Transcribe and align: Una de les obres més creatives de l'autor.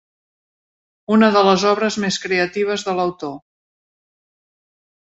Una 1.17 1.29
de 1.35 1.43
les 1.49 1.67
obres 1.73 1.99
més 2.05 2.19
creatives 2.25 2.89
de 2.91 2.99
l'autor. 3.03 3.39